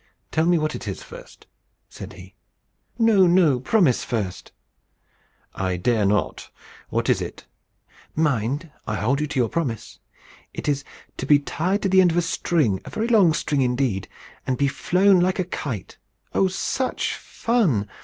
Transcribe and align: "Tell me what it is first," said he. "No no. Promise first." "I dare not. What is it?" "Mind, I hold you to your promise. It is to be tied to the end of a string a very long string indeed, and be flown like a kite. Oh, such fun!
"Tell 0.31 0.47
me 0.47 0.57
what 0.57 0.73
it 0.73 0.87
is 0.87 1.03
first," 1.03 1.45
said 1.87 2.13
he. 2.13 2.33
"No 2.97 3.27
no. 3.27 3.59
Promise 3.59 4.03
first." 4.03 4.51
"I 5.53 5.77
dare 5.77 6.05
not. 6.07 6.49
What 6.89 7.07
is 7.07 7.21
it?" 7.21 7.45
"Mind, 8.15 8.71
I 8.87 8.95
hold 8.95 9.21
you 9.21 9.27
to 9.27 9.39
your 9.39 9.47
promise. 9.47 9.99
It 10.55 10.67
is 10.67 10.83
to 11.17 11.27
be 11.27 11.37
tied 11.37 11.83
to 11.83 11.87
the 11.89 12.01
end 12.01 12.09
of 12.09 12.17
a 12.17 12.23
string 12.23 12.81
a 12.83 12.89
very 12.89 13.09
long 13.09 13.31
string 13.35 13.61
indeed, 13.61 14.07
and 14.47 14.57
be 14.57 14.67
flown 14.67 15.19
like 15.19 15.37
a 15.37 15.45
kite. 15.45 15.99
Oh, 16.33 16.47
such 16.47 17.13
fun! 17.13 17.87